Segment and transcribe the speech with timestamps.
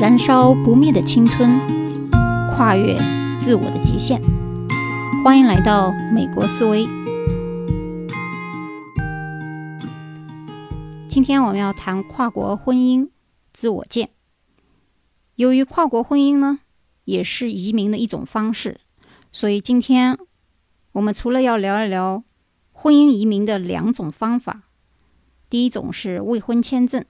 [0.00, 1.58] 燃烧不灭的青春，
[2.54, 2.96] 跨越
[3.40, 4.22] 自我的极限。
[5.24, 6.86] 欢迎来到美国思维。
[11.08, 13.08] 今天我们要谈跨国婚姻
[13.52, 14.10] 自我见。
[15.34, 16.60] 由于跨国婚姻呢，
[17.08, 18.78] 也是移民的一种方式，
[19.32, 20.18] 所以今天
[20.92, 22.22] 我们除了要聊一聊
[22.70, 24.64] 婚姻移民的两种方法，
[25.48, 27.02] 第一种是未婚签证。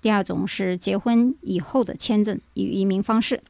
[0.00, 3.42] 第二种是结婚以后的签证与移民方式。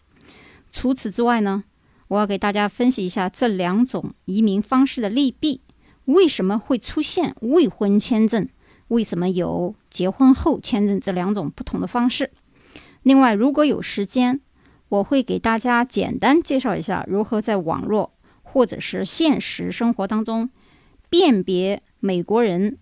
[0.72, 1.62] 除此之外呢，
[2.08, 5.60] 我要给大家分析一下这两种移民方式的利弊。
[6.06, 8.48] 为什么会出现未婚签证？
[8.88, 12.32] 为什么有结婚后签证这两种不同的方式？
[13.04, 14.40] 另外，如果有时间，
[14.88, 20.50] 我会给大家简单介绍一下如何在网络或者是现实生活当中
[21.08, 22.78] 辨别美国人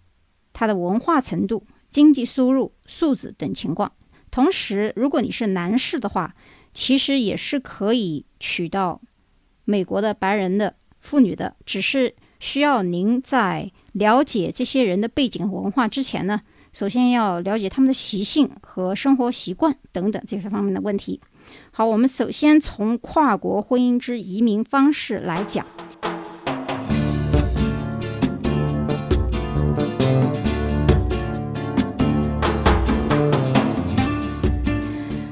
[0.53, 1.67] 他的文化程度。
[1.91, 3.93] 经济收入、素质等情况。
[4.33, 6.35] 同时，如果你是男士的话，
[6.73, 9.01] 其实也是可以娶到
[9.65, 16.41] 美国的白人的妇女的，只是需要您在了解这些人的背景文化之前呢，
[16.73, 21.21] 首先要了解他们的习性和生活习惯等等这些方面的问题。
[21.71, 25.67] 好，我们首先从跨国婚姻之移民方式来讲。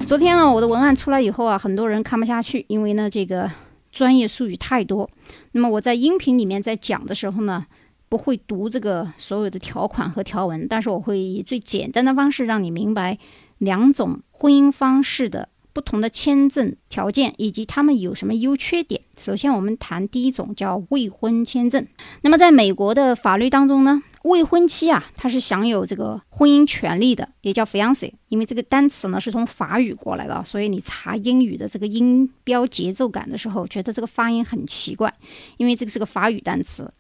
[0.05, 3.51] 昨天啊，我的文案出来以后啊，很多人看不下去，因为呢，这个
[3.91, 5.09] 专业术语太多。
[5.53, 7.65] 那么我在音频里面在讲的时候呢，
[8.11, 13.17] 不会读这个所有的条款和条文，但是我会以最简单的方式让你明白
[13.57, 15.49] 两种婚姻方式的。
[15.73, 19.01] 不同的签证条件以及他们有什么优缺点？
[19.19, 21.87] 首先，我们谈第一种叫未婚签证。
[22.23, 28.11] 那么，在美国的法律当中呢，未婚妻啊，她是享有这个婚姻权利的，也叫 fiance。
[28.29, 35.13] 因为这个单词呢是从法语过来的，所以你查英语的这个音标节奏感的时候，觉得这个发音很奇怪，
[35.57, 36.93] 因为这个是个法语单词。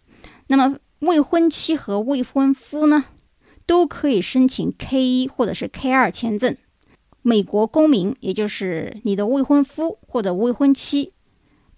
[0.48, 3.04] 那么，未婚妻和未婚夫呢，
[3.66, 6.56] 都可以申请 K 一或者是 K 二签证。
[7.22, 11.12] 美国公民，也就是你的未婚夫或者未婚妻，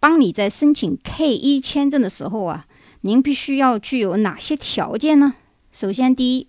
[0.00, 2.66] 帮你在申请 K 一签证的时候啊，
[3.02, 5.34] 您必须要具有哪些条件呢？
[5.70, 6.46] 首先，第一，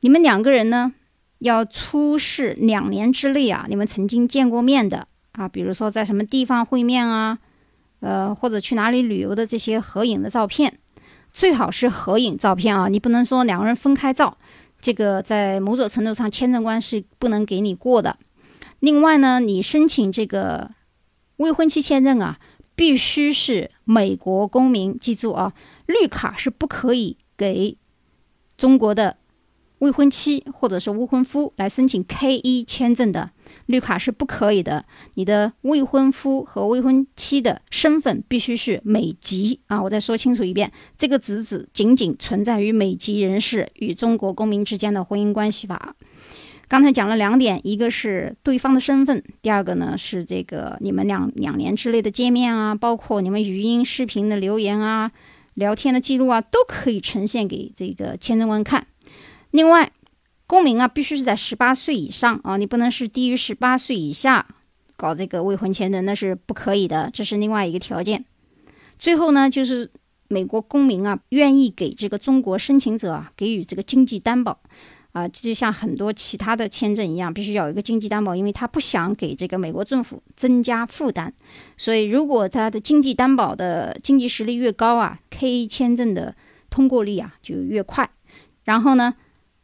[0.00, 0.94] 你们两个人呢
[1.38, 7.38] 要出示两年之内啊，你们曾经见过面的啊，比如说在什么地方会面啊，
[8.00, 10.78] 呃，或者去哪里旅游的这些合影的照片，
[11.32, 14.38] 最好是合影照片啊，你不能说两个人分开照。
[14.82, 18.18] 这个在某种程度上，签证官是不能给你过的。
[18.80, 20.72] 另外呢，你申请这个
[21.36, 22.38] 未婚妻签证啊，
[22.74, 24.98] 必须是美国公民。
[24.98, 25.54] 记住啊，
[25.86, 27.78] 绿卡是不可以给
[28.58, 29.16] 中国的。
[29.82, 33.28] 未婚妻或者是未婚夫来申请 K 一签证的
[33.66, 34.84] 绿卡是不可以的。
[35.14, 39.82] 你的未婚夫和未婚妻的身份必须是美籍啊！
[39.82, 45.96] 我再说清楚一遍，这个只指仅仅存在于美籍人士与中国公民之间的婚姻关系法。
[46.68, 55.10] 刚才讲了两点，一个是对方的身份，第二个呢是这个你们两两年之内的见面啊，包括你们语音、视频的留言啊、
[55.54, 58.86] 聊天的记录啊，都可以呈现给这个签证官看。
[59.52, 59.90] 另外，
[60.46, 64.46] 公民啊，必须是在十八岁以上啊，你不能是低于十八岁以下
[64.96, 68.24] 搞这个未婚签证，那是不可以的，这是另外一个条件。
[68.98, 69.90] 最后呢，就是
[70.28, 74.58] 美国公民啊，愿意给这个中国申请者啊给予这个经济担保
[75.12, 81.32] 啊，就像很多其他的签证一样，必须要有一个经济担保，因为他不想给这个美国政府增加负担。
[81.76, 86.34] 所以，如果他的经济担保的经济实力越高啊，K 签证的
[86.70, 88.08] 通过率啊就越快。
[88.64, 89.14] 然后呢？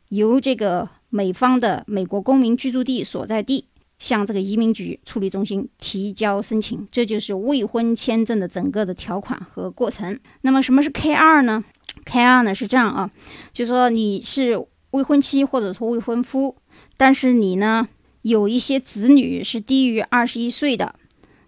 [0.09, 3.67] 由这个美方的美国公民居住地所在地
[3.99, 10.19] 向这个移民局处理中心提交申请，这就是未婚签证的整个的条款和过程。
[10.43, 11.65] 那么什么是 K 二呢
[12.05, 13.11] ？K 二呢是这样啊，
[13.53, 16.57] 就说你是未婚妻或者说未婚夫，
[16.97, 17.89] 但是你呢
[18.23, 20.95] 有一些子女是低于二十一岁的，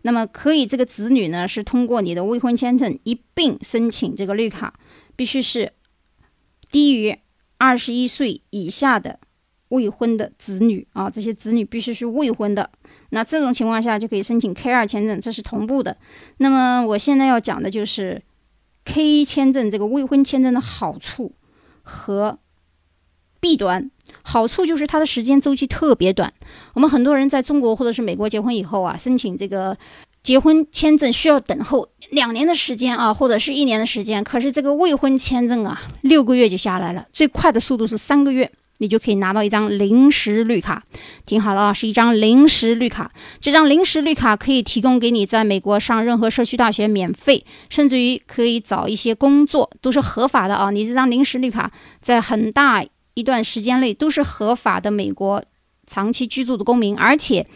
[0.03, 4.75] 那么可以这个子女呢是通过你的未婚签证一并申请这个绿卡，
[5.17, 5.73] 必须是
[6.71, 7.17] 低于。
[7.61, 9.21] 二十一岁以下的
[9.69, 12.71] 未婚的子女啊，这些子女必须是未婚的。
[13.11, 15.99] 那这种情况下就可以申请 K 二签证，这是同步的。
[16.39, 18.23] 那么我现在要讲的就是
[18.87, 21.35] K 一签证这个未婚签证的好处
[21.83, 22.39] 和
[23.41, 23.91] 弊端。
[24.23, 26.33] 好处就是它的时间周期特别短。
[26.75, 29.77] 我们很多人在中国或者是美国结婚以后啊，申请这个
[30.23, 34.23] 结婚签证需要等候两年的时间啊，或者是一年的时间。
[34.23, 40.85] 可是这个未婚签证啊，六个月就下来了，最快的速度是三个月，你就可以拿到一张临时绿卡。
[41.25, 43.11] 听好了啊，是一张临时绿卡。
[43.41, 50.71] 这张临时绿卡可以提供给你在美国上任何社区大学免费，甚至于可以找一些工作，都是合法的啊。
[50.71, 51.73] 你这张临时绿卡
[52.03, 52.85] 在很大
[53.15, 55.43] 一段时间内都是合法的美国
[55.87, 57.47] 长期居住的公民，而且。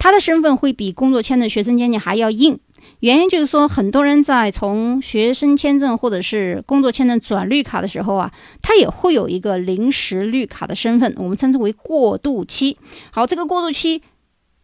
[0.00, 2.58] 他的身份会比工作签证、学生签证还要硬，
[3.00, 8.32] 原因就是说，很多人在从学生签证或者是工作签证转绿卡的时候啊，
[8.62, 12.78] 他也会有一个临时绿卡的身份，我们称之为过渡期。
[13.12, 14.02] 好，这个过渡期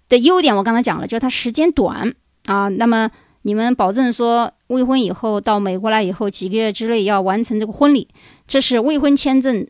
[0.09, 2.15] 的优点我刚才讲了，就是它时间短
[2.47, 2.69] 啊。
[2.69, 3.11] 那么
[3.43, 8.09] 你们保证说，未婚以后到美国来以后几个月之内要完成这个婚礼，
[8.49, 9.67] 这是未婚签证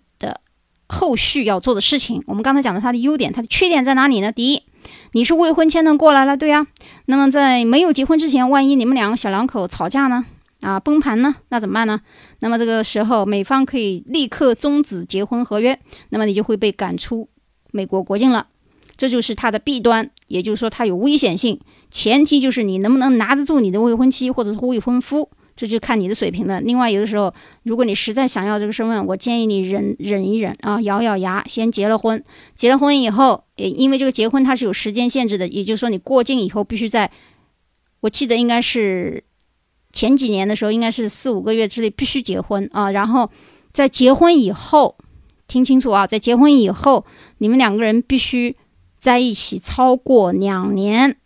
[0.89, 2.23] 后续要做的事情。
[2.27, 4.31] 我们刚才讲的它的优点，它的缺点在哪里呢？
[4.33, 4.63] 第一。
[5.13, 6.67] 你是未婚签证过来了，对呀。
[7.07, 10.25] 那么在没有结婚之前，万一你们两个小两口吵架呢？
[10.61, 11.35] 啊，崩盘呢？
[11.49, 12.01] 那怎么办呢？
[12.41, 15.79] 那么这个时候，美方可以立刻终止结婚合约，
[16.11, 17.29] 那么你就会被赶出
[17.73, 18.47] 美国国境了。
[18.97, 21.61] 这就是它的弊端，也就是说它有危险性。
[21.91, 25.29] 前提就是你能不能拿得住你的未婚妻或者是未婚夫。
[25.57, 26.61] 这就看你的水平了。
[26.61, 27.33] 另外，有的时候，
[27.63, 32.23] 如果你实在想要这个身份，我建议你忍忍一忍啊，咬咬牙，先结了婚。
[32.55, 37.11] 结了婚以后，因为这个结婚它是有时间限制的，也就是说，你过境以后必须在，
[38.01, 39.25] 我记得应该是
[39.93, 42.91] 前几年的时候，应该是四五个月之内必须结婚啊。
[42.91, 43.31] 然后
[43.73, 44.99] 在结婚以后，
[45.49, 47.07] 听清楚啊，在结婚以后，
[47.39, 48.55] 你们两个人必须
[48.99, 51.17] 在一起超过两年，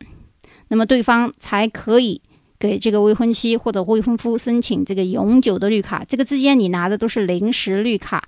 [0.69, 2.23] 那么对方才可以。
[2.61, 8.23] 给这个未婚妻或者未婚夫申请这个永久的绿卡，这个之间你拿的都是临时绿卡。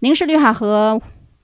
[0.00, 1.00] 临时绿卡和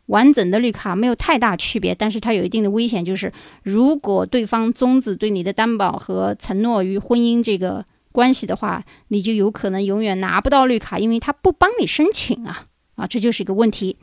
[0.06, 3.32] 完整的绿卡没有太大区别，但是它有一定的危险，就是
[3.62, 12.66] 如果对方终止对你的担保和承诺于婚姻这个关系的话，你就有可能永远拿不到绿卡，因为他不帮你申请啊
[12.96, 13.96] 啊，这就是一个问题。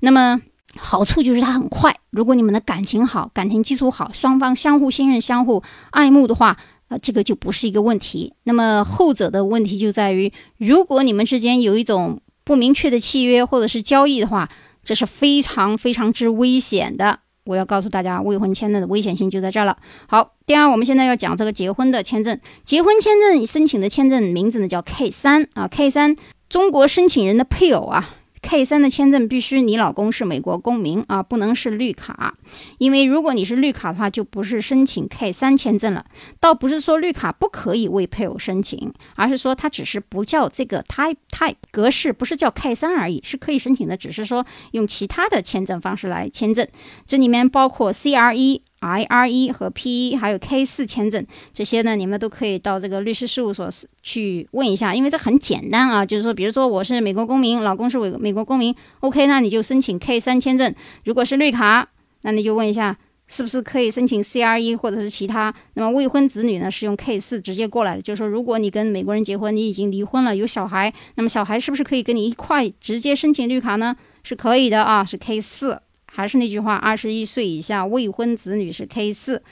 [0.00, 0.40] 那么
[0.76, 6.56] 好处就是它很快，如果你们的感情好，感情基础好，双方相互信任、相互爱慕的话。
[6.88, 8.32] 啊，这个就不是一个问题。
[8.44, 14.48] 那么后者的问题就在于，如果你们之间有一种不明确的契约或者是交易的话，
[14.84, 17.20] 这是非常非常之危险的。
[17.44, 19.76] 我要告诉大家，未婚签证的危险性就在这儿了。
[20.08, 22.38] 好，第二，我们现在要讲这个结婚的签证。
[22.64, 26.16] 结婚签证申请的签证名字呢叫 K 三啊，K 三，
[26.48, 28.16] 中国申请人的配偶啊。
[28.48, 32.32] K 三的签证必须你老公是美国公民啊，不能是绿卡，
[32.78, 36.04] 因为如果你是绿卡的话，就不是申请 K 三签证了。
[36.38, 46.64] 倒不是说绿卡不可以为配偶申请，而是说它只是不叫这个 type type 格式，不是叫 K 三而已，是可以申请的，只是说用其他的签证方式来签证。
[47.04, 51.24] 这里面包括 CRE I R 一和 P 一还有 K 四签证
[51.54, 53.68] 这些呢，你们都可以到这个律师事务所
[54.02, 56.04] 去问一下，因为这很简单啊。
[56.04, 60.74] 就是说，比如说我是美国公民，老公是美美国公民，OK，那你就申请 K 三签证。
[61.04, 61.88] 如果是绿卡，
[62.22, 62.96] 那你就问一下
[63.26, 65.54] 是不是可以申请 C R 一或者是其他。
[65.74, 68.02] 那么未婚子女呢，是用 K 四直接过来的。
[68.02, 73.96] 就是说，如果你跟美国人结婚，你已经离婚了，有小孩，那么小孩是不是可以跟你一块直接申请绿卡呢？
[74.22, 75.80] 是可以的啊，是 K 四。
[76.06, 79.42] 还是那句话，二十一岁以下未婚子女是 K 四，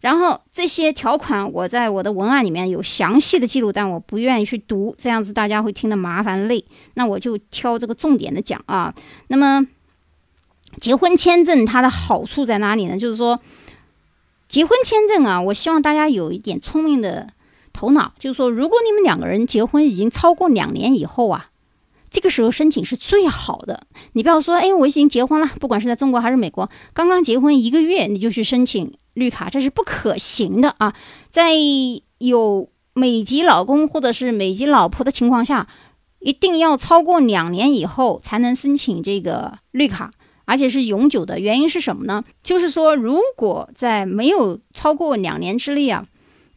[0.00, 6.64] 然后这些条款我在我的文案里面有详细的记录，但我不愿意去读，这样子大家会听得麻烦累。
[6.94, 8.94] 那我就挑这个重点的讲啊。
[9.28, 9.66] 那么
[10.80, 12.96] 结婚签证它的好处在哪里呢？
[12.96, 13.40] 就是说
[14.48, 17.28] 结婚签证啊，我希望大家有一点聪明的
[17.72, 21.46] 头脑，就是说如果你们两个人结婚已经超过两年以后啊。
[22.16, 23.86] 这个时候申请是最好的。
[24.14, 30.94] 你不要说，哎，我已经结婚了，不管是在中国还是美国，刚刚结婚一个月你就去申请绿卡，这是不可行的啊！
[31.28, 31.50] 在
[32.16, 35.68] 有美籍老公或者是美籍老婆的情况下，
[36.20, 40.10] 一定要超过两年以后才能申请这个绿卡，
[40.46, 41.38] 而且是永久的。
[41.38, 42.24] 原因是什么呢？
[42.42, 46.06] 就是说，如果在没有超过两年之内啊。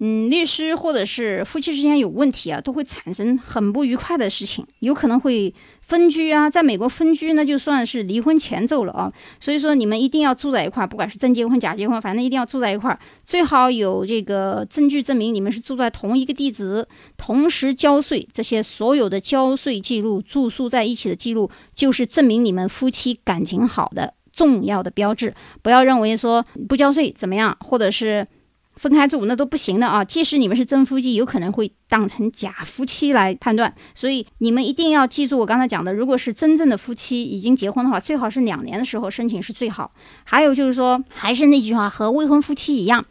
[0.02, 6.50] 嗯，律师或者是夫妻之间有问题啊，都会产生很不愉快的事情，有可能会分居啊。
[6.50, 9.12] 在美国分居那就算是离婚前奏了啊。
[9.42, 16.88] 所以说你们一定要住在一块儿，不管是真结婚假结婚，反正一定要住在一块儿，最好有这个证据证明你们是住在同一个地址，
[17.18, 25.34] 同时交税，这些所有的交税记录、住宿在一起的记录，就是证明你们夫妻感情好的重要的标志。
[25.62, 28.26] 不要认为说不交税怎么样，或者是。
[28.80, 30.06] 分开住那都不行的啊！
[30.06, 33.76] 即使你们是真夫妻，有可能会当成假夫妻来判断。
[33.94, 39.92] 所以你们一定要记住我刚才讲的，如果是真正的夫妻已经结婚的话，最好是两年的时候申请是最好。
[40.24, 43.06] 还有就是说，还是那句话，和未婚夫妻一样，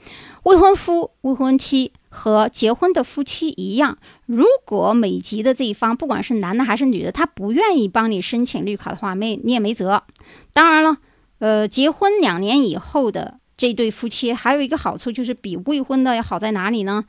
[0.45, 10.03] 未婚夫、未婚妻和结婚的夫妻一样，如果美籍的这一方，不管是男的还是女的，他不愿意帮你申请绿卡的话，没你也没辙。
[10.55, 10.97] 当然了，
[11.41, 17.05] 呃，结婚两年以后的这对夫妻还有一个好处，就是比未婚的要好在哪里呢？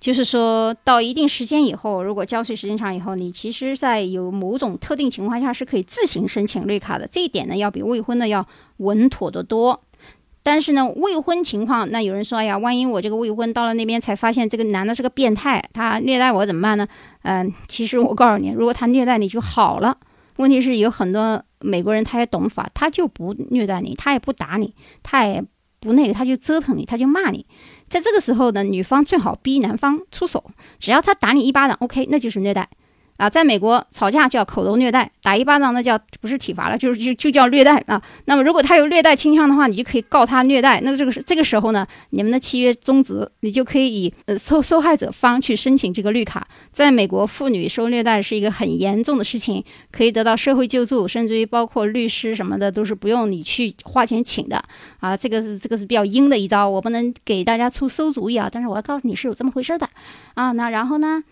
[0.00, 7.06] 就是说到一定时间以后，如果交税时间长以后，你其实，在有某种特定情况下是可以自行申请绿卡的。
[7.06, 8.44] 这一点呢，要比未婚的要
[8.78, 9.80] 稳妥得多。
[10.42, 16.88] 但是呢，未婚情况，那有人说，哎呀，万一我这个未婚到了那边才发现这个男的是个变态，他虐待我怎么办呢？
[17.22, 19.96] 嗯，其实我告诉你，如果他虐待你就好了。
[20.38, 25.44] 问题是有很多美国人他也懂法，他就不虐待你，他也不打你，他也
[25.82, 27.44] 不那个，他就折腾你，他就骂你。
[27.88, 30.42] 在这个时候呢，女方最好逼男方出手，
[30.78, 32.68] 只要他打你一巴掌，OK，那就是虐待。
[33.22, 38.02] 啊，在美国吵架叫口头虐待，打一巴掌那叫不是体罚了，就是就就叫虐待啊。
[38.24, 40.80] 那么如果他有虐待倾向的话，你就可以告他虐待。
[40.80, 46.44] 那这个是这个时候呢，你们的契约终止，你就可以以呃受受害者方去申请这个绿卡。
[46.72, 54.60] 在美国，妇女受虐待是一个很严重的事情，可以得到社会救助，甚至于包括律师什么的都是不用你去花钱请的
[54.98, 55.16] 啊。
[55.16, 58.48] 这个是这个是比较阴的一招，我不能给大家出馊主意啊。
[58.50, 59.88] 但是我要告诉你是有这么回事的
[60.34, 60.50] 啊。
[60.50, 61.22] 那然后呢？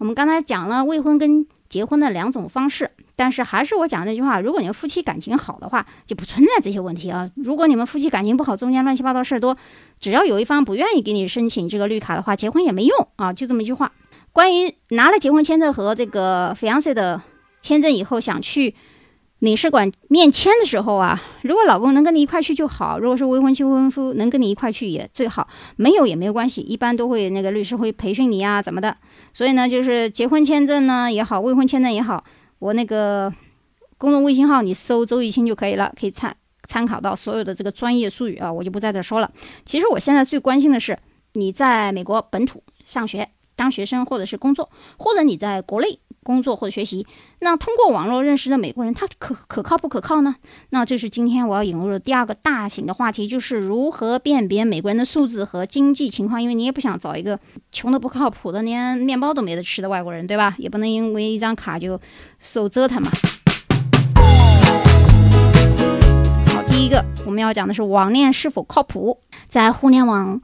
[0.00, 7.28] 我们刚才讲了未婚跟结婚的两种方式，但是还是我讲那句话，如果你们夫妻感情好的话，就不存在这些问题啊。
[7.36, 9.54] 如果你们夫妻感情不好，中间乱七八糟事儿多，
[10.00, 13.30] 只要有一方不愿意给你申请这个绿卡的话，结婚也没用啊。
[13.30, 13.92] 就这么一句话。
[14.32, 17.20] 关于拿了结婚签证和这个 fiance 的
[17.60, 18.74] 签证以后想去。
[19.40, 28.94] 领事馆面签的时候啊，如果老公能跟你一块去就好；如果是未婚妻、未婚夫能跟你一块去也最好，没有也没有关系，一般都会那个律师会培训你啊，怎么的？
[29.32, 32.22] 所以呢，就是结婚签证呢也好，未婚签证也好，
[32.58, 33.32] 我那个
[33.96, 36.36] 公众微信号你搜周玉清就可以了，可以参
[36.68, 39.32] 参考到所有的这个专业术语啊，我就不在这说了。
[39.64, 40.98] 其实我现在最关心的是
[41.32, 44.68] 你在美国本土上学当学生或者是工作，
[44.98, 45.98] 或者你在国内。
[46.22, 47.06] 工作或者学习，
[47.38, 50.36] 那通过网络认识的美国人，他可可靠不可靠呢？
[50.68, 56.42] 那这是今天我要引入的第二个大型的话题，就是如何辨别美国人的素质和经济情况。
[56.42, 57.38] 因为你也不想找一个
[57.72, 60.54] 穷的不靠谱的，连面包都没得吃的外国人，对吧？
[60.58, 61.98] 也不能因为一张卡就
[62.38, 63.10] 受折腾嘛。
[66.54, 70.40] 好，第一个我们要讲的是网恋是否靠谱，在互联网。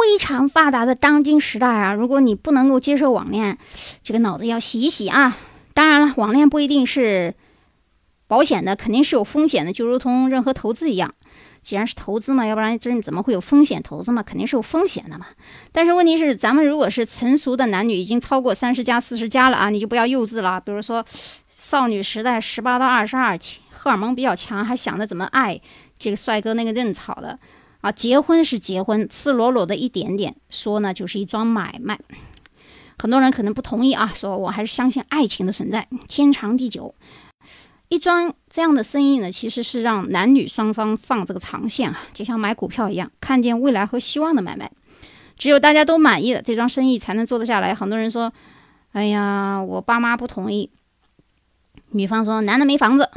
[0.00, 3.56] 非常发达的当今时代啊，如果你不能够接受网恋，
[4.02, 5.36] 这个脑子要洗一洗啊。
[5.72, 7.34] 当然了，网恋不一定是
[8.26, 11.14] 保险的，肯定是有风险的，就如同任何投资一样。
[11.62, 14.22] 既然是投资嘛，要不然这怎么会有风险投资嘛？
[14.22, 15.26] 肯定是有风险的嘛。
[15.70, 20.60] 但是问题是，咱们如果是成熟的男女，已经超过三十加、四十加了啊，你就不要幼稚了。
[20.60, 21.04] 比如说
[21.56, 23.38] 少女时代十八到二十二，
[23.70, 25.60] 荷尔蒙比较强，还想着怎么爱
[25.98, 27.38] 这个帅哥那个嫩草的。
[27.80, 31.98] 啊，结婚是结婚，赤裸裸的一点点说呢，就是一桩买卖。
[32.98, 36.94] 很多人可能不同意啊，说我还是相信爱情的存在，天长地久。
[37.88, 44.70] 一桩这样的生意呢，其实是让男女双方放这个长线啊，就像买股票一样，看见未来和希望的买卖。
[45.38, 47.74] 只有大家都满意了，这桩生意才能做得下来。
[47.74, 48.30] 很多人说，
[48.92, 50.70] 哎呀，我爸妈不同意。
[51.92, 53.10] 女方说，男的没房子，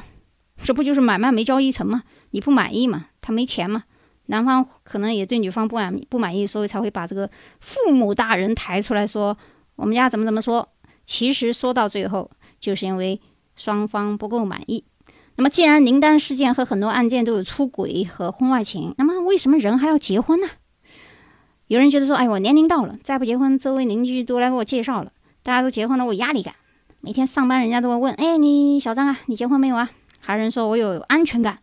[0.63, 2.03] 这不就是买卖没交易成吗？
[2.31, 3.07] 你不满意嘛？
[3.21, 3.83] 他没钱嘛？
[4.27, 9.37] 男方可能也对女方不满不满意，所以才会把这个父母大人抬出来说
[9.75, 10.67] 我们家怎么怎么说。
[11.05, 13.19] 其实说到最后，就是因为
[13.55, 14.85] 双方不够满意。
[15.35, 20.47] 那么，既然林丹事件和很多案件都有出轨和婚外情，那么为什么人还要结婚呢？
[21.67, 25.11] 有人觉得说，哎，我年龄到了，再不结婚，周围邻居都来给我介绍了，
[25.41, 26.53] 大家都结婚了，我压力感，
[27.01, 29.89] 每天上班人家都会问，哎，你小张啊，你结婚没有啊？
[30.21, 31.59] 还有人说我有安全感。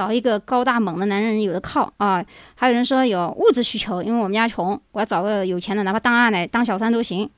[0.00, 2.24] 找一个高大猛的男人有的靠啊！
[2.54, 7.28] 还有人说有物质需求，因为我们家穷，我要找个有钱的，哪怕当二奶、当小三都行。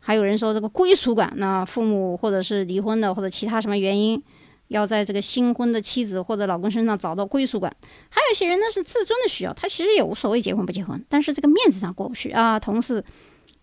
[0.00, 4.20] 还有人说这个归属感，那父母或者是离婚的或者其他什么原因，
[4.66, 7.72] 要在这个新婚的妻子或者老公身上找到归属感。
[8.10, 12.58] 还有一些人呢是自尊的需要，他其实也无所谓结婚不结婚，但是这个面子上过不去啊。
[12.58, 13.04] 同事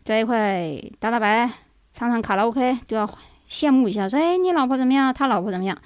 [0.05, 1.51] 在一块打打牌、
[1.91, 3.05] 唱唱卡拉 OK 都要
[3.49, 5.13] 羡慕一下，说哎你老婆怎么样？
[5.13, 5.77] 他老婆怎么样？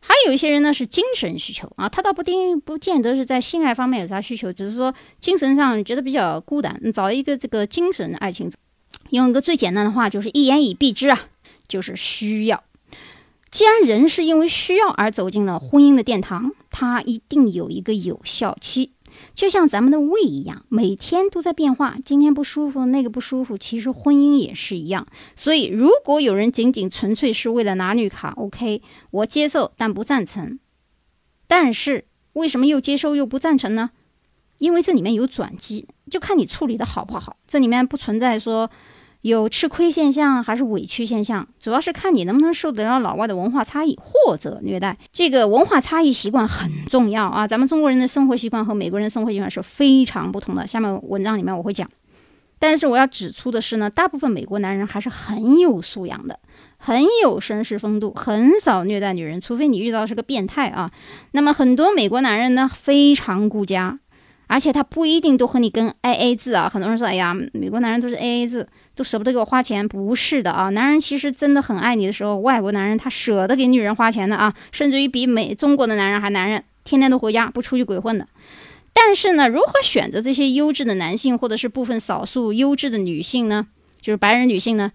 [0.00, 8.50] 还有一些人呢是精神需求啊，他倒不定不见得是在性爱方面有啥需求，只是说精神上觉得比较孤单，找一个这个精神爱情。
[9.10, 11.26] 用一个最简单的话就是一言以蔽之啊，
[11.66, 12.62] 就是需要。
[13.50, 18.92] 既然人是因为需要而走进了婚姻的殿堂，他一定有一个有效期。
[19.34, 21.96] 就像咱们的胃一样，每天都在变化。
[22.04, 23.56] 今天不舒服，那个不舒服。
[23.56, 25.06] 其实婚姻也是一样。
[25.36, 30.58] 所以，如果有人仅仅纯粹是为了拿绿卡，OK，我接受，但不赞成。
[31.46, 33.90] 但是，为什么又接受又不赞成呢？
[34.58, 37.36] 因为这里面有转机，就看你处理的好不好。
[37.46, 38.68] 这里面不存在说
[39.22, 44.96] 有吃亏现象还是委屈现象，主要是看你能不能受得了老外的文化差异或者虐待。
[45.12, 50.66] 这个文化差异习惯很重要啊，咱们中国人的生活习惯和美国人的生活习惯是非常不同的。
[50.66, 51.88] 下面文章里面我会讲。
[52.60, 56.40] 但是我要指出的是呢，大部分美国男人还是很有素养的，
[56.76, 60.90] 很有绅士风度，很少虐待女人，除非你遇到是个变态啊。
[61.30, 64.00] 那么很多美国男人呢，非常顾家，
[64.48, 66.68] 而且他不一定都和你跟 A A 制啊。
[66.68, 68.66] 很多人说，哎呀，美国男人都是 A A 制，
[68.98, 69.86] 都舍不得给我花钱。
[69.86, 78.26] 不是的啊，男人其实真的很爱你的时候，外国男人他舍得给女人花钱的啊，甚至于比美中国的男人还男人，天天都回家不出去鬼混的。
[78.92, 83.68] 但是呢，如何选择这些优质的男性，或者是部分少数优质的女性呢？
[84.00, 84.90] 就是白人女性呢？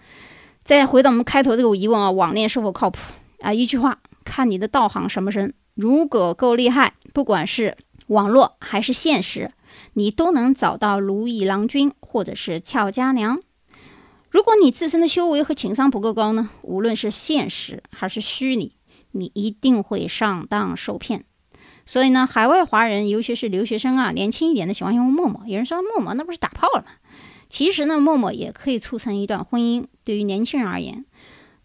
[0.65, 2.99] 再回到我们开头这个疑问啊，网恋是否靠谱
[3.39, 3.53] 啊？
[3.53, 5.53] 一句话，看你的道行什么深。
[5.75, 9.51] 如果够厉害，不管是网络还是现实，
[9.93, 13.39] 你都能找到如意郎君或者是俏佳娘。
[14.33, 16.49] 如果你自身的修为和情商不够高呢？
[16.63, 18.75] 无论是现实还是虚拟，
[19.11, 21.25] 你一定会上当受骗。
[21.85, 25.43] 所以呢，海外华人，尤其是留学生啊，年轻一点的喜欢用陌陌。
[25.45, 26.87] 有人说陌陌那不是打炮了吗？
[27.47, 29.85] 其实呢，陌陌也可以促成一段婚姻。
[30.03, 31.05] 对于年轻人而言，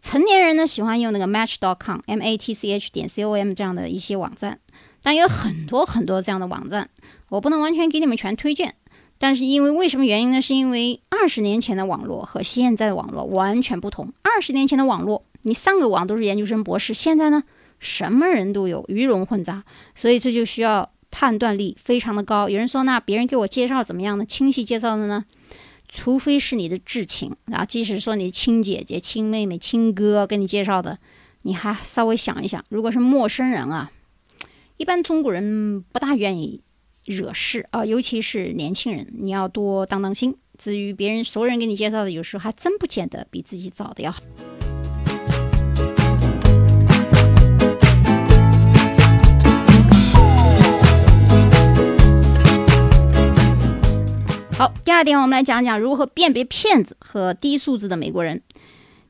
[0.02, 4.60] 成年人呢喜欢用那个 Match.com，M A T C H 点 C O M 这样的一些网站。
[5.02, 6.90] 但有很多很多这样的网站，
[7.30, 8.74] 我不能完全给你们全推荐。
[9.18, 10.40] 但是因为为什么原因呢？
[10.40, 14.12] 是因为二十年前的网络和现在的网络完全不同。
[14.22, 17.42] 二十年前的网络，你上个网都是研究生、博士，现在呢？
[17.80, 19.62] 什么人都有，鱼龙混杂，
[19.94, 22.48] 所以这就需要判断力非常的高。
[22.48, 24.24] 有人说，那别人给我介绍怎么样呢？
[24.24, 25.24] 亲戚介绍的呢？
[25.88, 30.98] 除非是你的至亲啊，即使说你亲姐姐、亲妹妹、亲哥给你介绍的，
[31.42, 32.64] 你还稍微想一想。
[32.68, 33.90] 如果是陌生人啊，
[34.76, 36.60] 一般中国人不大愿意
[37.14, 40.34] 惹事啊，尤其是年轻人，你要多当当心。
[40.58, 44.20] 至于别人熟人给你介绍的，有时候还真不见得比自己找的要好。
[54.58, 58.42] 好，第二点，我们来讲讲如何辨别骗子和低素质的美国人。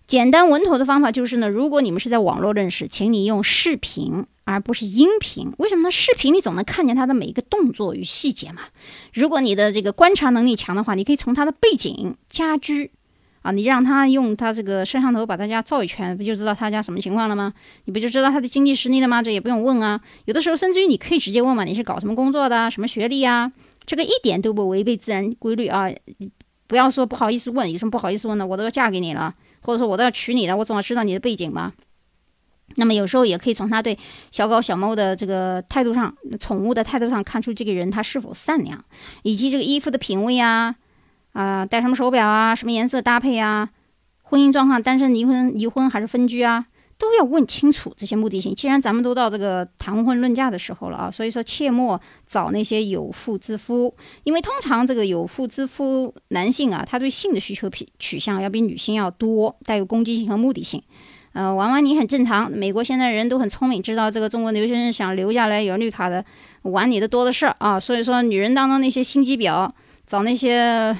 [0.06, 5.52] 简单稳妥的方法就是呢，如果你们是在网络认识，请你用视频而不是音频。
[5.58, 5.90] 为什么呢？
[5.90, 8.62] 视频你总能看见他的每一个动作与细节嘛。
[9.12, 12.90] 如果你的这个观察能力强的话，你可以从他的背景、家居
[13.42, 17.52] 啊，你让他用他这个摄像头把他家照一圈，不就知道他家什么情况了吗？
[17.84, 19.22] 你不就知道他的经济实力了吗？
[19.22, 20.00] 这也不用问啊。
[20.24, 22.70] 有的时候甚至于你可以直接问嘛，你是搞什么工作的？
[22.70, 23.52] 什么学历呀？
[23.84, 25.90] 这个一点都不违背自然规律啊！
[26.66, 28.46] 不要说不好意思问，有什么不好意思问的？
[28.46, 31.74] 我都要嫁给你了，或者说我都要娶你了，我总要知道你的背景嘛。
[32.76, 33.98] 那么有时候也可以从他对
[34.30, 38.84] 小狗小猫的这个态度上，宠物的态度上看出这个人他是否善良，
[39.22, 40.74] 以及这个衣服的品味啊，
[41.32, 43.68] 啊，戴什么手表啊，什么颜色搭配啊，
[44.22, 46.66] 婚姻状况，单身、离婚、离婚还是分居啊？
[46.98, 48.52] 都要问清楚这些目的性。
[48.52, 60.82] 既然咱们都到这个谈婚论嫁的时候了啊，所以说切莫找那些有妇之夫，因为通常这个有妇之夫男性啊，他对性的需求取取向要比女性要多，带有攻击性和目的性。
[61.38, 62.50] 呃，玩玩你很正常。
[62.50, 66.24] 美国现在人都很聪明，知道这个中国留学生想留下来有绿卡的，
[66.62, 67.78] 玩你的多的是啊。
[67.78, 69.70] 所以说，女人当中那些心机婊，
[70.04, 70.96] 找那些。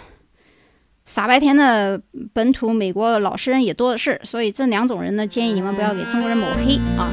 [1.07, 1.98] 傻白甜的
[2.35, 7.11] 本土美国老实人也多的是，所以这两种人呢，建议你们不要给中国人抹黑啊。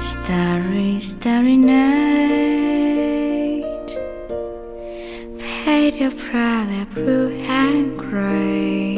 [0.00, 2.41] Starry, starry night,
[5.64, 8.96] paint your pride blue and gray.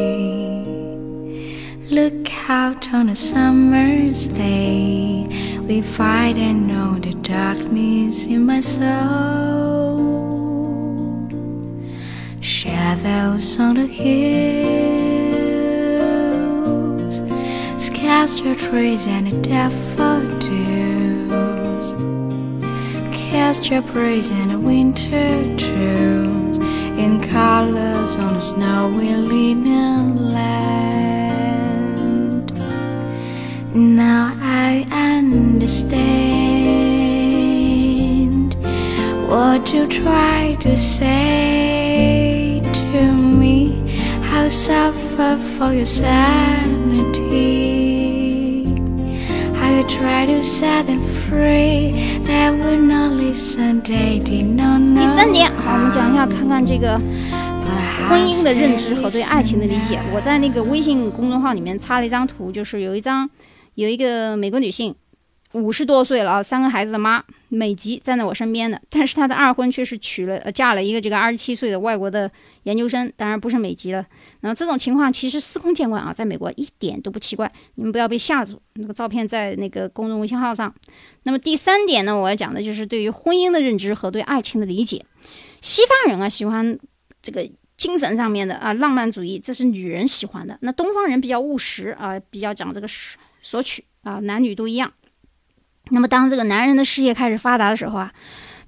[1.90, 5.26] Look out on a summer's day.
[5.68, 8.84] We fight and know the darkness in my soul.
[12.40, 14.24] Shadows on the hills,
[17.82, 19.94] scatter trees and the daffodils.
[23.12, 25.56] Cast your praise in the winter in
[27.33, 31.29] colors on the snowy linen land.
[33.73, 35.89] Now I understand
[39.27, 43.01] what you try to say to
[43.41, 43.55] me.
[44.33, 47.39] I'll suffer for your sanity.
[49.55, 51.91] I will try to set them free.
[52.29, 53.81] They will not listen.
[53.81, 55.01] They did not know.
[55.01, 56.98] 第三点， 好，我们讲一下，看看这个
[58.08, 59.98] 婚姻的认知和对爱情的理解。
[60.14, 63.28] 我在那个微信公众号里面插了一张图，就是有一张
[63.74, 64.94] 有一个美国女性。
[65.52, 72.28] 五十多岁了啊，三个孩子的妈，美籍站在我身边的，但是她的二婚却是娶了呃嫁了一个这个二十七岁的外国的
[72.64, 74.04] 研究生，当然不是美籍了。
[74.40, 78.60] 那么这种情况其实司空见惯啊，在美国一点都不奇怪，你们不要被吓住。
[78.74, 80.74] 那个照片在那个公众微信号上。
[81.22, 85.04] 那么第三点呢，我要讲的就是对于婚姻的认知和对爱情的理解。
[85.64, 86.78] 西方人啊喜欢
[87.22, 90.58] 这个精神上面的啊浪漫主义，这是女人喜欢的。
[90.60, 92.86] 那东方人比较务实啊，比较讲这个
[93.40, 94.92] 索取啊，男女都一样。
[95.88, 98.12] 那么，当这个男人的事业开始发达的时候啊，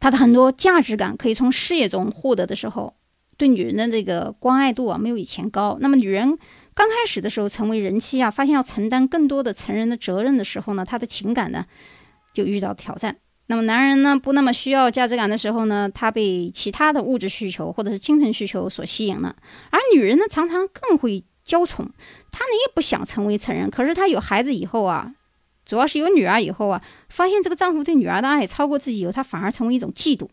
[0.00, 2.96] 他的很多价值感可以从事业中获得的时候，
[3.36, 5.76] 对女人的这个关爱度啊，没有以前高。
[5.82, 6.38] 那么，女人
[6.74, 11.66] 刚开始的时候成为人妻啊，发现要承担更多的成人的责任的时候呢，她的情感呢
[12.32, 13.18] 就遇到挑战。
[13.48, 19.36] 那么，男人呢不那么需要价值感的时候呢，他被其他的物质需求或者是精神需求所吸引了。
[19.70, 21.84] 而女人呢，常常更会娇宠，
[22.32, 25.12] 她呢也不想成为成人，可是她有孩子以后啊。
[25.64, 30.28] 主要是有女儿以后啊，发现这个丈夫对女儿的爱超过自己以后，她反而成为一种嫉妒，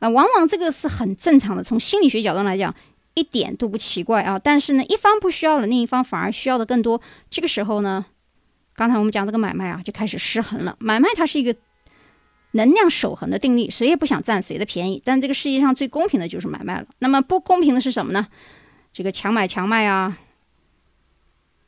[0.00, 2.74] 啊，往往这个是很正常的，从心理学角度来讲，
[3.14, 4.36] 一点都不奇怪啊。
[4.36, 7.00] 但是呢，一方不需要了，另一方反而需要的更多。
[7.30, 8.04] 这个时候呢，
[8.74, 10.74] 刚才我们讲这个买卖啊，就开始失衡了。
[10.80, 11.54] 买卖它是一个
[12.52, 15.02] 能量守恒的定律，谁也不想占谁的便宜。
[15.04, 16.86] 但这个世界上最公平的就是买卖了。
[17.00, 18.26] 那么不公平的是什么呢？
[18.92, 20.16] 这个强买强卖啊。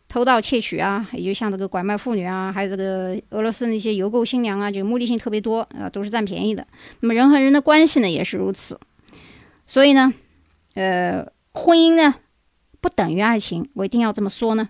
[0.07, 6.64] 偷盗窃取啊，也就像这个拐卖妇女啊，还有这个俄罗斯那些邮购新娘啊，就目的性特别多啊，都是占便宜的。
[7.01, 8.79] 那么人和人的关系呢，也是如此。
[9.66, 10.14] 所以呢，
[10.75, 12.14] 呃，婚姻呢
[12.81, 14.68] 不等于爱情，我一定要这么说呢。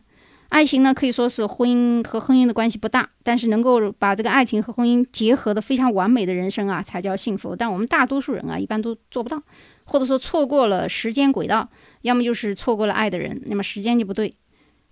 [0.55, 7.57] 爱情呢可以说是婚姻和婚姻的关系不大，但是能够把这个爱情和婚姻结合的非常完美的人生啊，才叫幸福。
[7.57, 9.43] 但我们大多数人啊，一般都做不到，
[9.83, 11.69] 或者说错过了时间轨道，
[12.03, 14.33] 要么就是错过了爱的人，那么时间就不对。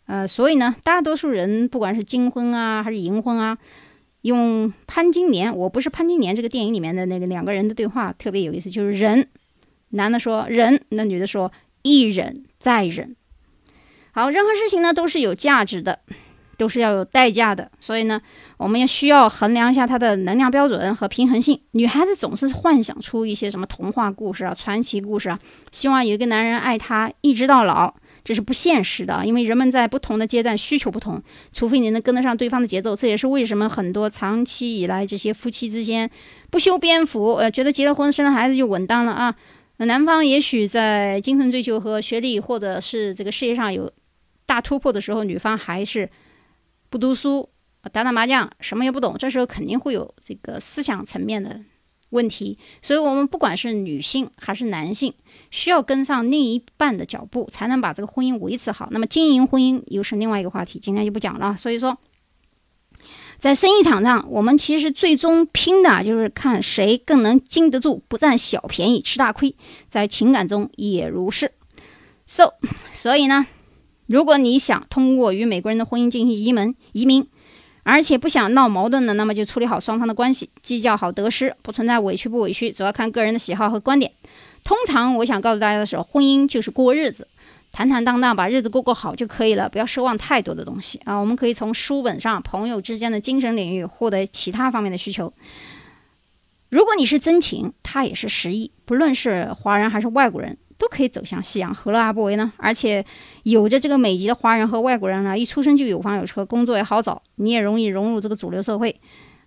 [0.06, 3.56] 呃，所以呢，大多数人不管是金婚啊，还是银婚啊，
[4.22, 9.28] 用潘金莲，我不是潘金莲这个电影里面的那个两个人的对话特别有意思，就是忍，
[9.90, 13.14] 男的说忍，那女的说一忍再忍。
[14.12, 15.98] 好，任何事情呢都是有价值的，
[16.56, 18.20] 都是要有代价的，所以呢，
[18.58, 21.60] 我们也需要衡量一下它的能量标准和平衡性。
[21.72, 25.38] 女孩子总是幻想出一些什么童话故事啊、传奇故事啊，
[25.70, 27.94] 希望有一个男人爱她一直到老。
[28.24, 31.20] 这是不现实的，因为人们在不同的阶段需求不同，
[31.52, 32.94] 除非你能跟得上对方的节奏。
[32.94, 36.08] 这也是为什么很多长期以来这些夫妻之间
[36.48, 39.34] 不修边幅，呃，觉得结了婚生了孩子就稳当了啊。
[39.78, 43.92] 男方也许在精神追求和学历或者是这个事业上有
[44.46, 46.08] 大突破的时候，女方还是
[46.90, 47.48] 不读书，
[47.92, 49.16] 打打麻将，什么也不懂。
[49.18, 51.60] 这时候肯定会有这个思想层面的。
[52.10, 55.14] 问题，所以我们不管是女性还是男性，
[55.50, 58.86] 需要跟上另一半的脚步，才能把这个婚姻维持好。
[58.90, 61.56] 那么经营婚姻又是另外一个话题，今天就不讲了。
[61.56, 61.96] 所以说，
[63.38, 69.56] 在生意场上，我们其实最终拼的就是看谁更能经得住，不占小便宜吃大亏。
[69.88, 71.52] 在情感中也如是。
[72.26, 72.52] So，
[72.92, 73.46] 所以呢，
[74.06, 77.26] 如果你想通过与美国人的婚姻进行移民，移民。
[77.84, 84.12] 而且不想闹矛盾的，那么就处理好双方的关系，计较好得失，不存在委屈不委屈，主要看个人的喜好和观点。
[84.62, 87.26] 通常我想告诉大家的是，婚姻就是过日子，
[87.72, 91.16] 坦坦荡荡把日子过过好就可以了，不要奢望太多的东西啊。
[91.16, 95.32] 我们可以从书本上、朋友之间的精神领域获得其他方面的需求。
[96.68, 100.56] 如果你是真情，他也是实意，不论是华人还是外国人。
[100.82, 102.52] 都可以走向夕阳，何乐而不为呢？
[102.56, 103.04] 而且
[103.44, 108.96] 有着这个美籍的华人和外国人呢，一出生就有房有车，工作也好找，你也容易融入这个主流社会。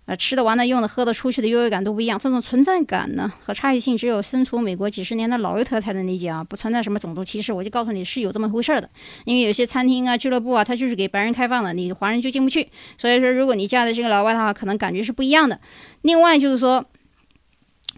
[0.06, 2.18] 呃，吃的、玩的、用的、喝的、出去的优越感都不一样。
[2.18, 6.42] 这种存在感呢和差异性，只有身处美国几十年的老油头才能理解啊！
[6.42, 8.88] 不存在什么种族歧视，我就告诉你是有这么回事儿的。
[9.26, 12.68] 因为有些餐厅啊、俱乐部啊，它就是给白人开放的，你华人就进不去。
[12.96, 15.60] 所以说，如果你嫁的是个老外的话，可能感觉是不一样的。
[16.02, 16.84] 另外就是说，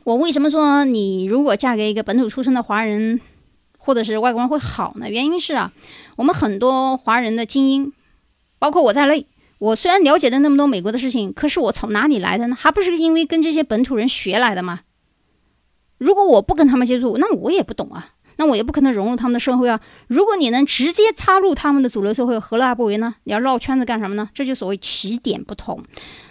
[0.04, 3.20] 我为什么说你如果嫁给一个本土出生的华人？
[3.88, 5.08] 或者是外国人会好呢？
[5.08, 5.72] 原因是啊，
[6.16, 7.90] 我们很多华人的精英，
[8.58, 9.24] 包括我在内，
[9.56, 12.54] 我虽然了解了那么多美国的事情，可是我从哪里来的呢？
[12.54, 14.80] 还不是因为跟这些本土人学来的吗？
[15.96, 19.80] 如果我不跟他们接触，那我也不懂啊，那我也不可能融入他们的社会啊。
[20.08, 23.14] 如果你能直接插入他们的主流社会，何乐而不为呢？
[23.24, 24.28] 你要绕圈子干什么呢？
[24.34, 25.82] 这就所谓起点不同。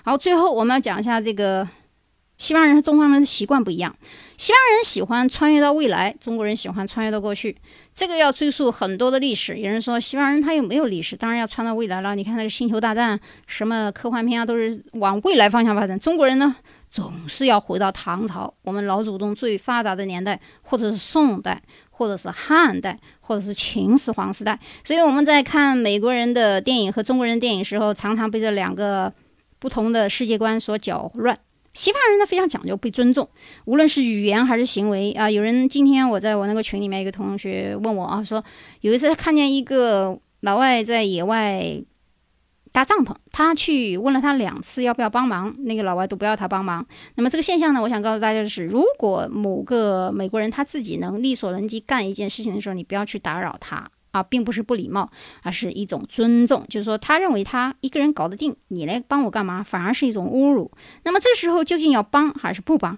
[0.04, 1.67] 好，最后我们要讲一下这个。
[2.39, 3.96] 西方人和东方人的习惯不一样，
[4.38, 7.58] 西方人喜欢穿越到未来，中国人喜欢穿越到过去。
[7.95, 9.58] 这个要追溯很多的历史。
[9.58, 12.15] 有人说西方人他又没有历史，当然要穿到未来了。
[12.15, 16.00] 你看那个《星球大战》什么科幻片啊，都是往未来方向发展。
[16.00, 16.56] 中国人呢，
[16.91, 24.60] 总是要回到唐朝，我们老祖宗最发达的年代，或者是宋代，或者是汉代，或者是秦始皇时代。
[24.84, 29.12] 所以我们在看美国人的电影和中国人电影时候，常常被这两个
[29.58, 31.36] 不同的世界观所搅乱。
[31.78, 33.30] 西方人呢非常讲究被尊重，
[33.66, 35.30] 无论是语言还是行为啊。
[35.30, 38.44] 有人今天我在我那个群里面，一个同学问我啊，说
[38.82, 41.80] 有一次他看见一个老外在野外
[42.72, 46.84] 搭帐篷，他去问了他两次要不要帮忙，那个老外都不要他帮忙。
[47.13, 53.88] 那么这个现象呢，我想告诉大家的是，如果某个美国人他自己能力所能及干一件事情的时候，你不要去打扰他。
[54.17, 55.10] 啊，并不是不礼貌，
[55.43, 56.65] 而是一种尊重。
[56.67, 59.62] 就是说，他认为他一个人搞得定，你来帮我干嘛？
[59.62, 60.71] 反而是一种侮辱。
[61.03, 62.97] 那么这时候究竟要帮还是不帮？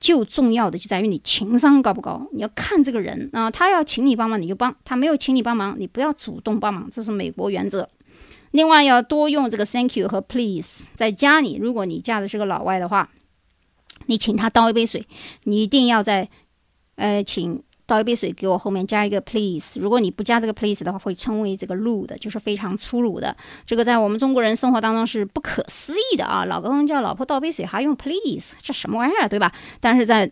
[0.00, 2.26] 就重要的就在于你情商高不高。
[2.32, 7.88] 你要看这个人啊，他要请你帮忙你就帮，他没有请你帮忙，你不要主动帮忙，这是美国原则。
[8.50, 10.86] 另外要多用这个 thank you 和 please。
[10.94, 13.10] 在家里，如果你嫁的是个老外的话，
[14.06, 15.06] 你请他倒一杯水，
[15.44, 16.28] 你一定要在，
[16.96, 17.62] 呃，请。
[17.86, 19.78] 倒一杯水，给我后面加一个 please。
[19.78, 23.36] 如果你不加这个 please 的话，会称为这个 rude，就是非常粗鲁的。
[23.66, 26.44] 这个在我们中国人生活当中是不可思议的啊！
[26.46, 29.52] 老公叫老婆倒杯水还用 please，这什么玩意儿，对吧？
[29.80, 30.30] 但是在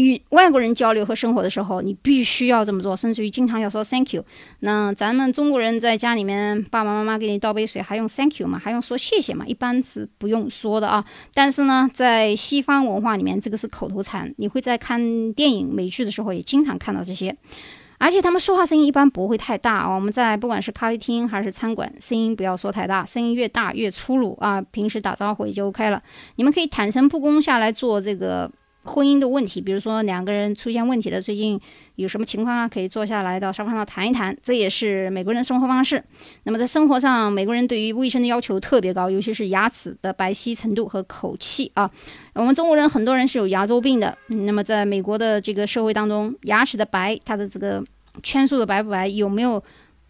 [0.00, 4.24] 与外国人交流和生活的时候，你必须要这么做，甚至于经常要说 thank you。
[4.60, 8.58] 那咱们中国人在家里面，爸爸妈妈给你倒杯水，还用 thank you 吗？
[8.58, 9.44] 还用说谢谢吗？
[9.46, 11.04] 一般是不用说的啊。
[11.34, 14.32] 但是呢，在西方文化里面，这个是口头禅。
[14.38, 17.36] 你会在看电影美剧的时候，也经常看到这些。
[17.98, 19.94] 而且他们说话声音一般不会太大啊。
[19.94, 24.62] 我们在不管是咖啡厅还是餐馆，声音不要说太大，声音越大越粗鲁啊。
[24.70, 26.00] 平时打招呼也就 OK 了。
[26.36, 28.50] 你们可以坦诚不公下来做这个。
[28.90, 31.58] 婚姻的问题，比如说两个人出现问题了，最近
[31.94, 32.68] 有什么情况啊？
[32.68, 36.02] 可以坐下来到沙发上谈一谈，这也是美国人生活方式。
[36.42, 41.88] 那么在生活上，美国人对于卫生的要求特别高，尤其是牙齿的白皙程度和口气啊。
[42.34, 47.84] 我们中国人很多人是有牙周病的，那么在美国的这个社会当中，牙齿的白，它的这个
[48.24, 49.62] 圈数的白不白，有没有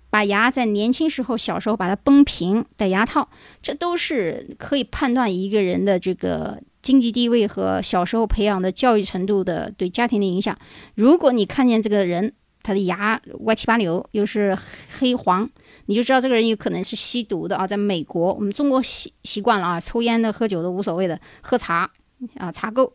[0.09, 3.29] 把牙在年轻时候小时候把它崩平戴牙套，
[3.61, 6.59] 这都是可以判断一个人的这个。
[6.83, 10.57] 经济地位和小时候培养的教育程度的对家庭的影响。
[10.95, 14.57] 如果你看见这个人他的牙歪七八扭，又是
[14.99, 15.49] 黑黄，
[15.87, 17.67] 你就知道这个人有可能是吸毒的啊。
[17.67, 21.91] 在美国，我们中国习习惯了啊，抽烟的、喝酒的无所谓的，喝茶
[22.37, 22.95] 啊茶够。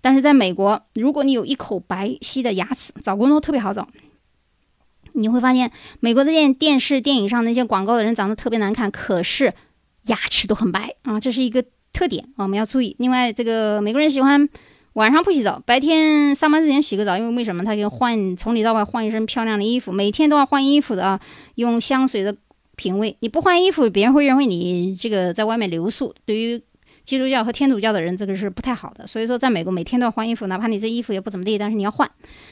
[0.00, 3.88] 但是在美国，如果你有一口白皙的牙齿，找工作特别好找。
[5.12, 9.52] 你会发现，美国的电电视、电影上那些广告的人长得特别难看，可是
[10.04, 11.64] 牙齿都很白啊，这是一个。
[11.92, 12.94] 特点我们要注意。
[12.98, 14.48] 另外，这个美国人喜欢
[14.94, 17.64] 晚上不洗澡，白天上班之前洗个澡，因为为什么？
[17.64, 21.20] 他给换从里到外换一身漂亮的衣服，每天都要换衣服的啊。
[21.56, 22.34] 用香水的
[22.76, 26.14] 品味，你不换衣服，别人会认为你这个在外面留宿。
[26.24, 26.60] 对于
[27.04, 29.06] 基督教和天主教的人，这个是不太好的。
[29.06, 32.10] 所以说，在美国每天都要换衣服，哪怕你这衣服也不怎么地，但是你要换。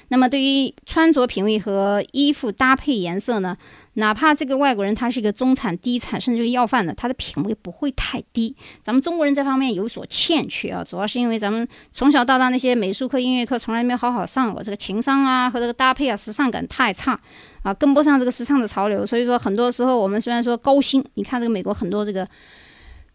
[0.09, 3.57] 那么，对于穿着品味和衣服搭配颜色呢？
[3.99, 8.55] 哪怕这个外国人他是一个中产、低产，甚至于要饭的，他的品味不会太低。
[8.81, 17.19] 咱们中国人这方面有所欠缺啊，主要是因为咱们从小到大那些美术课、音乐课从来没有好好上过，这个情商啊和这个搭配啊、时尚感太差
[17.63, 19.05] 啊，跟不上这个时尚的潮流。
[19.05, 22.25] 所以说，很多时候我们虽然说高薪，你看这个美国很多这个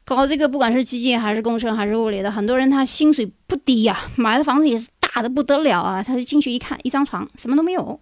[0.03, 7.97] 搞这个不管是机械还是工程还是物理的，很多人他薪水不低呀，买的房子也是大的不得了啊，他就进去一看，一张床什么都没有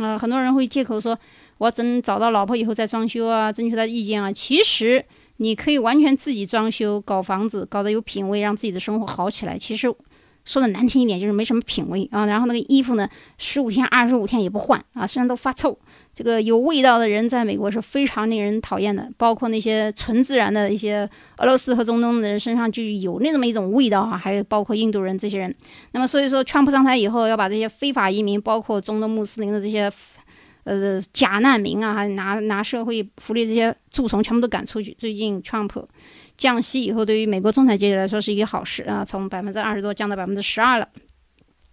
[0.00, 1.18] 啊，很多人会借口说。
[1.58, 4.32] 我等找到老婆以后再装修啊，征求他的意见啊。
[4.32, 5.04] 其实
[5.36, 9.56] 你可以完全自己装修，搞房子，搞得有品位，让自己的生活好起来。
[9.58, 9.92] 其实
[10.44, 12.26] 说的难听一点，就是没什么品位啊。
[12.26, 15.78] 然后那个衣服呢，十五天、二十五天也不换啊，身上都发臭。
[16.14, 25.54] 这个有味道的人在美国是非常令人讨厌的，包括那些纯自然的一些俄罗斯和中东的人身上就有那么一种味道啊，还有包括印度人这些人。
[25.92, 29.90] 那么所以说，川普上台以后要把这些非法移民，包括中东穆斯林的这些。
[30.64, 34.96] 呃，假难民啊，还拿拿社会福利这些蛀虫全部都赶出去。
[34.98, 35.84] 最近 Trump
[36.36, 40.88] 降息以后，对于美国中产阶级来说是一个好事啊，从百分之二十多降到百分之十二了，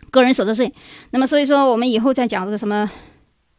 [0.10, 0.74] 个人所得税。
[1.12, 2.90] 那么，所以说我们以后再讲这个什么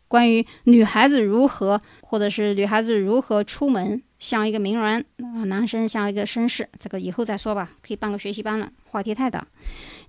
[0.08, 4.02] 关于女孩子如何，或者是女孩子如何出门。
[4.18, 9.46] 像一个名人啊，男生像一个绅士，这个以后再说吧，可以办个学习班了，话题太大。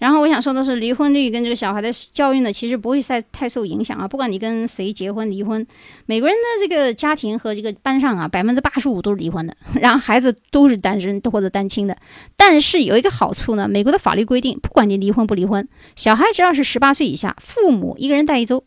[0.02, 4.08] 然后我想说的是，离婚率跟这个小孩的教育呢，其实不会太太受影响啊。
[4.08, 5.64] 不管你跟谁结婚离婚，
[6.08, 11.96] 美国人的这个家庭和这个班上啊，百分之八十五都是离婚的， 然后孩子都是单身或者单亲的。
[12.36, 18.64] 但是有一个好处呢，美国的法律规定，不管你离婚不离婚，小孩只要是十八岁以下，父母一个人带一周，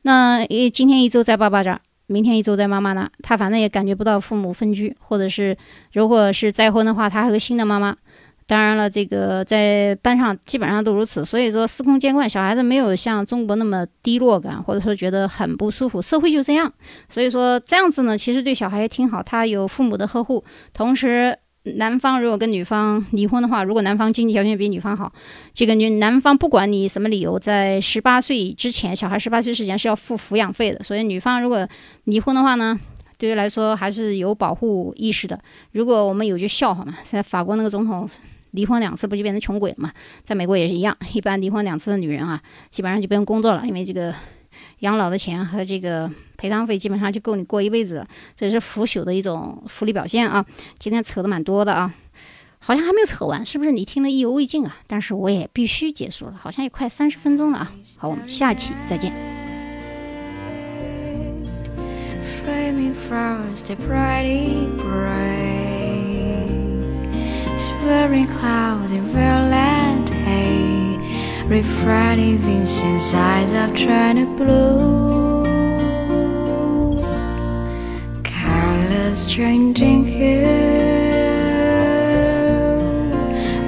[0.00, 1.82] 那今天一周在爸爸这儿。
[2.06, 5.56] 明天一周在妈妈那，他反正也感觉不到父母分居，或者是
[5.92, 7.96] 如果是再婚的话，他还有个新的妈妈。
[8.46, 16.02] 当然了，这个在班上基本上都如此，所以说司空见惯，小孩子没有像中国那么低落感，或者说觉得很不舒服。
[16.02, 16.70] 社会就这样，
[17.08, 25.10] 所以说这样子呢，其实对小孩也挺好，他有父母的呵护，同时男方如果跟女方离婚的话，如果男方经济条件比女方好，
[25.54, 31.66] 这个女男方不管你什么理由，在十八岁之前，小孩十八岁之前是要付抚养费的，所以女方如果
[32.04, 32.78] 离婚的话呢？
[33.16, 35.38] 对于来说还是有保护意识的。
[35.70, 38.10] 如果我们有句笑话嘛，在法国那个总统
[38.54, 39.92] 离婚两次不就变成穷鬼了嘛？
[40.22, 42.40] 在美国也是一样，一般离婚两次的女人啊，
[42.70, 44.14] 基本上就不用工作了，因为这个
[44.78, 48.06] 养老的钱和这个赔偿费基本上就够你过一辈子了。
[48.36, 50.44] 这是腐朽的一种福利表现啊！
[50.78, 51.92] 今天扯的蛮多的啊，
[52.60, 54.76] 好像还没有扯完，是不是你听得意犹未尽啊？
[54.86, 57.72] 但是我也必须结束了，好像也快三十分钟了啊！
[57.98, 59.12] 好，我们下期再见。
[67.84, 70.96] Clouds in violet hay
[71.44, 75.44] Refracting Vincent's eyes of China blue.
[78.22, 80.46] Colors changing hue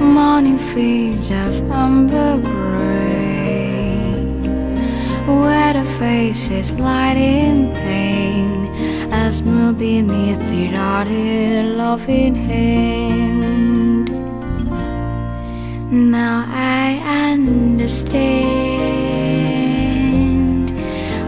[0.01, 4.15] Morning fields of amber gray.
[5.27, 8.67] Where the faces light in pain
[9.13, 13.86] as beneath the rotted loving hand.
[15.89, 17.01] Now I
[17.33, 18.27] understand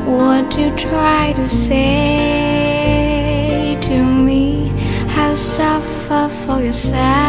[0.05, 2.99] what you try to say
[3.81, 4.73] to me.
[5.07, 7.29] How suffer for your sanity.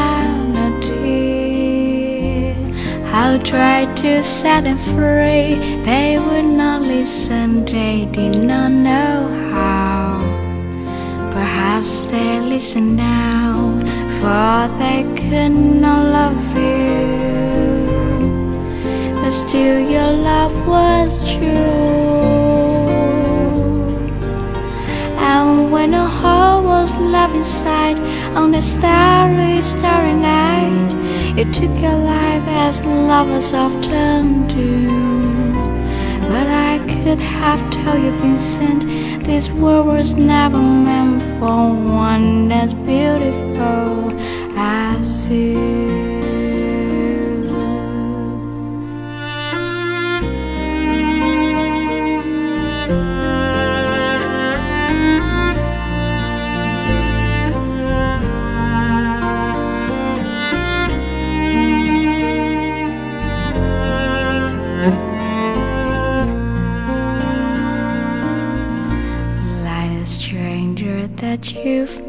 [3.06, 5.56] How try to set them free.
[5.86, 10.20] They would not listen, they did not know how.
[11.32, 13.80] Perhaps they listen now,
[14.20, 17.86] for they could not love you.
[19.16, 22.20] But still, your love was true.
[25.32, 28.00] And when the heart was love inside,
[28.36, 30.92] on the starry, starry night,
[31.38, 34.88] you took your life as lovers often do.
[36.28, 38.82] But I could have told you, Vincent,
[39.24, 44.12] this world was never meant for one as beautiful
[44.58, 46.09] as you.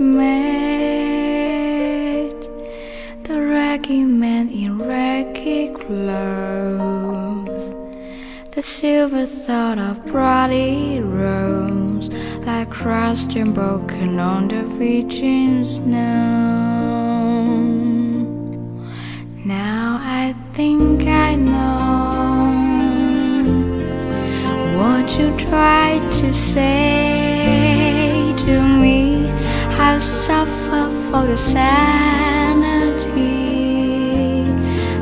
[0.00, 0.40] Met,
[3.24, 7.64] the raggy man in raggy clothes,
[8.52, 12.08] the silver thought of bloody rose,
[12.46, 16.00] like crushed and broken on the virgin snow.
[19.44, 22.54] Now I think I know
[24.78, 27.09] what you tried to say
[30.00, 31.70] suffer for your sanity.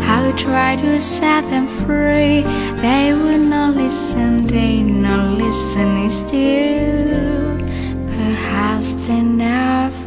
[0.00, 2.42] How you try to set them free,
[2.82, 7.58] they will not listen, they not listen, it's you.
[8.06, 9.97] Perhaps they never.